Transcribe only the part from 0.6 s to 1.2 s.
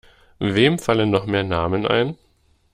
fallen